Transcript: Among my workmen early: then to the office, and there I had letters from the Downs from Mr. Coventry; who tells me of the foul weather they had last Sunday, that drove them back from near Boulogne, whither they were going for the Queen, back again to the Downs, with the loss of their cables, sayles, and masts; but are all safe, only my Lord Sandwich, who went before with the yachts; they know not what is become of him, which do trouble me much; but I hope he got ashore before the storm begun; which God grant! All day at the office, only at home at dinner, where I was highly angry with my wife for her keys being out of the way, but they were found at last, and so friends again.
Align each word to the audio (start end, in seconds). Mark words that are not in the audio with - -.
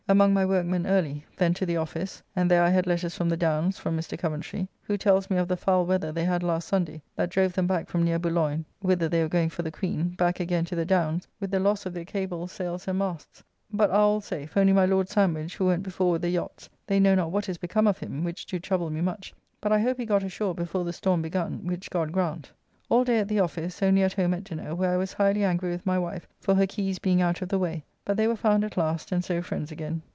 Among 0.09 0.33
my 0.33 0.45
workmen 0.45 0.85
early: 0.85 1.25
then 1.37 1.53
to 1.53 1.65
the 1.65 1.77
office, 1.77 2.21
and 2.35 2.51
there 2.51 2.63
I 2.63 2.69
had 2.69 2.85
letters 2.85 3.15
from 3.15 3.29
the 3.29 3.37
Downs 3.37 3.77
from 3.77 3.97
Mr. 3.97 4.19
Coventry; 4.19 4.67
who 4.81 4.97
tells 4.97 5.29
me 5.29 5.37
of 5.37 5.47
the 5.47 5.55
foul 5.55 5.85
weather 5.85 6.11
they 6.11 6.25
had 6.25 6.43
last 6.43 6.67
Sunday, 6.67 7.01
that 7.15 7.29
drove 7.29 7.53
them 7.53 7.65
back 7.65 7.87
from 7.87 8.03
near 8.03 8.19
Boulogne, 8.19 8.65
whither 8.81 9.07
they 9.07 9.21
were 9.21 9.29
going 9.29 9.47
for 9.47 9.61
the 9.61 9.71
Queen, 9.71 10.09
back 10.09 10.41
again 10.41 10.65
to 10.65 10.75
the 10.75 10.83
Downs, 10.83 11.29
with 11.39 11.49
the 11.49 11.61
loss 11.61 11.85
of 11.85 11.93
their 11.93 12.03
cables, 12.03 12.51
sayles, 12.51 12.89
and 12.89 12.99
masts; 12.99 13.41
but 13.71 13.89
are 13.89 13.95
all 14.01 14.19
safe, 14.19 14.57
only 14.57 14.73
my 14.73 14.85
Lord 14.85 15.07
Sandwich, 15.07 15.55
who 15.55 15.67
went 15.67 15.83
before 15.83 16.11
with 16.11 16.23
the 16.23 16.29
yachts; 16.29 16.67
they 16.87 16.99
know 16.99 17.15
not 17.15 17.31
what 17.31 17.47
is 17.47 17.57
become 17.57 17.87
of 17.87 17.99
him, 17.99 18.25
which 18.25 18.45
do 18.45 18.59
trouble 18.59 18.89
me 18.89 18.99
much; 18.99 19.33
but 19.61 19.71
I 19.71 19.79
hope 19.79 19.95
he 19.97 20.05
got 20.05 20.23
ashore 20.25 20.53
before 20.55 20.83
the 20.83 20.91
storm 20.91 21.21
begun; 21.21 21.65
which 21.65 21.89
God 21.89 22.11
grant! 22.11 22.51
All 22.89 23.05
day 23.05 23.19
at 23.19 23.29
the 23.29 23.39
office, 23.39 23.81
only 23.81 24.03
at 24.03 24.13
home 24.15 24.33
at 24.33 24.43
dinner, 24.43 24.75
where 24.75 24.91
I 24.91 24.97
was 24.97 25.13
highly 25.13 25.45
angry 25.45 25.69
with 25.71 25.85
my 25.85 25.97
wife 25.97 26.27
for 26.41 26.55
her 26.55 26.67
keys 26.67 26.99
being 26.99 27.21
out 27.21 27.41
of 27.41 27.47
the 27.47 27.57
way, 27.59 27.85
but 28.03 28.17
they 28.17 28.27
were 28.27 28.35
found 28.35 28.63
at 28.63 28.75
last, 28.77 29.11
and 29.11 29.23
so 29.23 29.39
friends 29.43 29.71
again. 29.71 30.01